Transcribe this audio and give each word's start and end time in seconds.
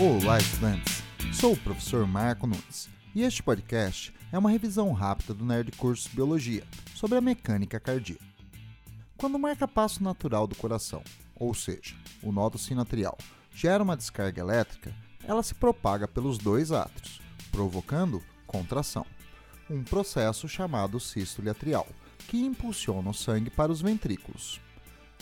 Olá, 0.00 0.38
estudantes! 0.38 1.02
Sou 1.32 1.54
o 1.54 1.56
professor 1.56 2.06
Marco 2.06 2.46
Nunes 2.46 2.88
e 3.16 3.24
este 3.24 3.42
podcast 3.42 4.14
é 4.30 4.38
uma 4.38 4.48
revisão 4.48 4.92
rápida 4.92 5.34
do 5.34 5.44
Nerd 5.44 5.72
Curso 5.72 6.08
Biologia 6.14 6.62
sobre 6.94 7.18
a 7.18 7.20
mecânica 7.20 7.80
cardíaca. 7.80 8.24
Quando 9.16 9.34
o 9.34 9.38
marca-passo 9.40 10.00
natural 10.04 10.46
do 10.46 10.54
coração, 10.54 11.02
ou 11.34 11.52
seja, 11.52 11.96
o 12.22 12.30
nódo 12.30 12.56
sinoatrial, 12.56 13.18
gera 13.52 13.82
uma 13.82 13.96
descarga 13.96 14.40
elétrica, 14.40 14.94
ela 15.24 15.42
se 15.42 15.52
propaga 15.52 16.06
pelos 16.06 16.38
dois 16.38 16.70
átrios, 16.70 17.20
provocando 17.50 18.22
contração, 18.46 19.04
um 19.68 19.82
processo 19.82 20.48
chamado 20.48 21.00
sístole 21.00 21.50
atrial, 21.50 21.88
que 22.28 22.38
impulsiona 22.38 23.10
o 23.10 23.14
sangue 23.14 23.50
para 23.50 23.72
os 23.72 23.82
ventrículos. 23.82 24.60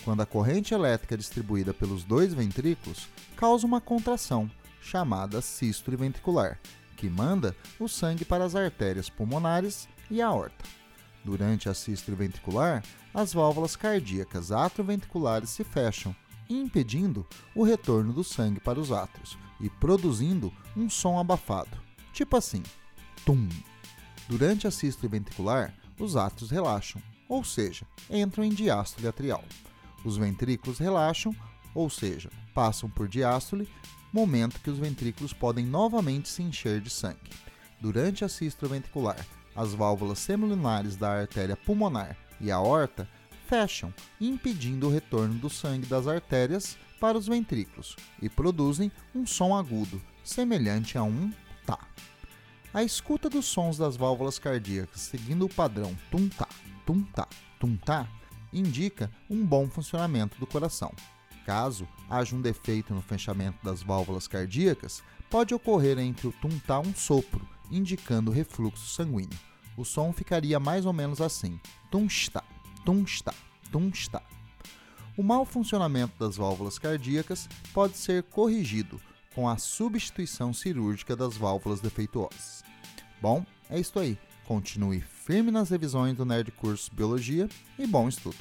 Quando 0.04 0.20
a 0.20 0.26
corrente 0.26 0.74
elétrica 0.74 1.14
é 1.14 1.18
distribuída 1.18 1.72
pelos 1.72 2.04
dois 2.04 2.34
ventrículos, 2.34 3.08
causa 3.36 3.66
uma 3.66 3.80
contração, 3.80 4.50
chamada 4.86 5.42
sístole 5.42 5.96
ventricular, 5.96 6.60
que 6.96 7.10
manda 7.10 7.56
o 7.78 7.88
sangue 7.88 8.24
para 8.24 8.44
as 8.44 8.54
artérias 8.54 9.10
pulmonares 9.10 9.88
e 10.08 10.22
a 10.22 10.28
aorta. 10.28 10.64
Durante 11.24 11.68
a 11.68 11.74
sístole 11.74 12.16
ventricular, 12.16 12.84
as 13.12 13.34
válvulas 13.34 13.74
cardíacas 13.74 14.52
atrioventriculares 14.52 15.50
se 15.50 15.64
fecham, 15.64 16.14
impedindo 16.48 17.26
o 17.52 17.64
retorno 17.64 18.12
do 18.12 18.22
sangue 18.22 18.60
para 18.60 18.78
os 18.78 18.92
átrios 18.92 19.36
e 19.60 19.68
produzindo 19.68 20.52
um 20.76 20.88
som 20.88 21.18
abafado, 21.18 21.76
tipo 22.12 22.36
assim: 22.36 22.62
tum. 23.24 23.48
Durante 24.28 24.68
a 24.68 24.70
sístole 24.70 25.10
ventricular, 25.10 25.74
os 25.98 26.14
átrios 26.14 26.50
relaxam, 26.50 27.02
ou 27.28 27.42
seja, 27.42 27.84
entram 28.08 28.44
em 28.44 28.50
diástole 28.50 29.08
atrial. 29.08 29.44
Os 30.04 30.16
ventrículos 30.16 30.78
relaxam, 30.78 31.34
ou 31.74 31.90
seja, 31.90 32.30
passam 32.54 32.88
por 32.88 33.08
diástole, 33.08 33.68
momento 34.16 34.60
que 34.60 34.70
os 34.70 34.78
ventrículos 34.78 35.34
podem 35.34 35.66
novamente 35.66 36.30
se 36.30 36.42
encher 36.42 36.80
de 36.80 36.88
sangue. 36.88 37.30
Durante 37.78 38.24
a 38.24 38.28
sístole 38.30 38.72
ventricular, 38.72 39.24
as 39.54 39.74
válvulas 39.74 40.18
semilunares 40.18 40.96
da 40.96 41.20
artéria 41.20 41.54
pulmonar 41.54 42.16
e 42.40 42.50
a 42.50 42.56
aorta 42.56 43.06
fecham, 43.46 43.92
impedindo 44.18 44.86
o 44.86 44.90
retorno 44.90 45.34
do 45.34 45.50
sangue 45.50 45.86
das 45.86 46.06
artérias 46.06 46.78
para 46.98 47.18
os 47.18 47.26
ventrículos 47.26 47.94
e 48.22 48.30
produzem 48.30 48.90
um 49.14 49.26
som 49.26 49.54
agudo, 49.54 50.00
semelhante 50.24 50.96
a 50.96 51.02
um 51.02 51.30
tá. 51.66 51.78
A 52.72 52.82
escuta 52.82 53.28
dos 53.28 53.44
sons 53.44 53.76
das 53.76 53.96
válvulas 53.96 54.38
cardíacas 54.38 55.02
seguindo 55.02 55.44
o 55.44 55.54
padrão 55.54 55.94
tum-tá, 56.10 56.48
tum-tá, 56.86 57.28
tum-tá 57.60 58.08
indica 58.50 59.10
um 59.28 59.44
bom 59.44 59.68
funcionamento 59.68 60.38
do 60.40 60.46
coração. 60.46 60.90
Caso 61.46 61.86
haja 62.10 62.34
um 62.34 62.40
defeito 62.40 62.92
no 62.92 63.00
fechamento 63.00 63.58
das 63.62 63.80
válvulas 63.80 64.26
cardíacas, 64.26 65.00
pode 65.30 65.54
ocorrer 65.54 65.96
entre 65.96 66.26
o 66.26 66.32
tum-tá 66.32 66.80
um 66.80 66.92
sopro, 66.92 67.48
indicando 67.70 68.32
refluxo 68.32 68.84
sanguíneo. 68.88 69.38
O 69.76 69.84
som 69.84 70.12
ficaria 70.12 70.58
mais 70.58 70.84
ou 70.84 70.92
menos 70.92 71.20
assim: 71.20 71.60
tum-está, 71.88 72.42
tum-está, 72.84 73.32
tum-está. 73.70 74.20
O 75.16 75.22
mau 75.22 75.44
funcionamento 75.44 76.18
das 76.18 76.36
válvulas 76.36 76.80
cardíacas 76.80 77.48
pode 77.72 77.96
ser 77.96 78.24
corrigido 78.24 79.00
com 79.32 79.48
a 79.48 79.56
substituição 79.56 80.52
cirúrgica 80.52 81.14
das 81.14 81.36
válvulas 81.36 81.80
defeituosas. 81.80 82.64
Bom, 83.22 83.46
é 83.70 83.78
isso 83.78 83.96
aí. 84.00 84.18
Continue 84.46 85.00
firme 85.00 85.52
nas 85.52 85.70
revisões 85.70 86.16
do 86.16 86.24
Nerd 86.24 86.50
Curso 86.50 86.92
Biologia 86.92 87.48
e 87.78 87.86
bom 87.86 88.08
estudo! 88.08 88.36